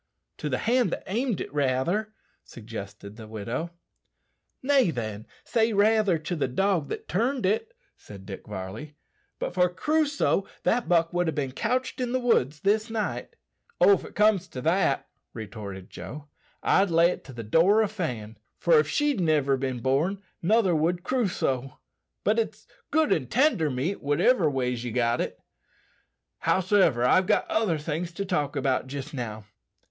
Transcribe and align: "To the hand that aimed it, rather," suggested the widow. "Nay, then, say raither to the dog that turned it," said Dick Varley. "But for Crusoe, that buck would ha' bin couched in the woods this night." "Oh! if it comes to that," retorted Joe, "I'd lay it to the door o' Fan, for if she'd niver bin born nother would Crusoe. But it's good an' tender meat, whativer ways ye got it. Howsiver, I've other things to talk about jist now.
"To 0.39 0.49
the 0.49 0.57
hand 0.57 0.89
that 0.89 1.03
aimed 1.05 1.41
it, 1.41 1.53
rather," 1.53 2.11
suggested 2.43 3.17
the 3.17 3.27
widow. 3.27 3.69
"Nay, 4.63 4.89
then, 4.89 5.27
say 5.43 5.73
raither 5.73 6.17
to 6.17 6.35
the 6.35 6.47
dog 6.47 6.89
that 6.89 7.07
turned 7.07 7.45
it," 7.45 7.75
said 7.97 8.25
Dick 8.25 8.47
Varley. 8.47 8.95
"But 9.37 9.53
for 9.53 9.69
Crusoe, 9.69 10.47
that 10.63 10.89
buck 10.89 11.13
would 11.13 11.29
ha' 11.29 11.35
bin 11.35 11.51
couched 11.51 12.01
in 12.01 12.13
the 12.13 12.19
woods 12.19 12.61
this 12.61 12.89
night." 12.89 13.35
"Oh! 13.79 13.91
if 13.91 14.03
it 14.03 14.15
comes 14.15 14.47
to 14.47 14.61
that," 14.61 15.07
retorted 15.35 15.91
Joe, 15.91 16.29
"I'd 16.63 16.89
lay 16.89 17.11
it 17.11 17.23
to 17.25 17.31
the 17.33 17.43
door 17.43 17.83
o' 17.83 17.87
Fan, 17.87 18.39
for 18.57 18.79
if 18.79 18.87
she'd 18.87 19.19
niver 19.19 19.55
bin 19.55 19.81
born 19.81 20.23
nother 20.41 20.73
would 20.75 21.03
Crusoe. 21.03 21.77
But 22.23 22.39
it's 22.39 22.65
good 22.89 23.13
an' 23.13 23.27
tender 23.27 23.69
meat, 23.69 23.99
whativer 24.01 24.49
ways 24.49 24.83
ye 24.83 24.89
got 24.91 25.21
it. 25.21 25.39
Howsiver, 26.39 27.03
I've 27.05 27.29
other 27.29 27.77
things 27.77 28.11
to 28.13 28.25
talk 28.25 28.55
about 28.55 28.87
jist 28.87 29.13
now. 29.13 29.45